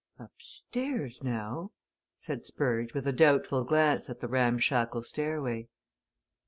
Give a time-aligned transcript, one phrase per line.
[0.17, 1.73] "Upstairs, now?"
[2.17, 5.67] said Spurge with a doubtful glance at the ramshackle stairway.